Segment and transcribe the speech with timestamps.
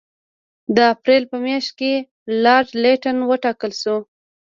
[0.75, 1.93] د اپرېل په میاشت کې
[2.43, 3.97] لارډ لیټن وټاکل شو.